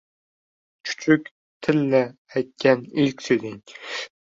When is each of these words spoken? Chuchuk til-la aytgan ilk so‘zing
Chuchuk 0.87 1.29
til-la 1.67 2.03
aytgan 2.37 2.87
ilk 3.05 3.27
so‘zing 3.31 3.61